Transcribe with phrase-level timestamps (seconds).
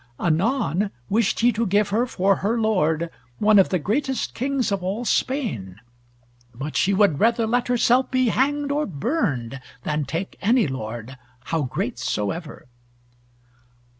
[0.19, 4.81] Anon wished he to give her for her lord one of the greatest kings of
[4.81, 5.75] all Spain,
[6.55, 11.61] but she would rather let herself be hanged or burned, than take any lord, how
[11.61, 12.65] great soever."